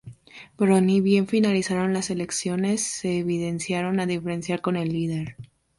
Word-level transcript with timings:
Pero, 0.57 0.81
ni 0.81 0.99
bien 0.99 1.27
finalizaron 1.27 1.93
las 1.93 2.09
elecciones, 2.09 2.81
se 2.81 3.19
evidenciaron 3.19 3.97
diferencias 4.07 4.59
con 4.59 4.75
el 4.75 4.89
líder. 4.89 5.35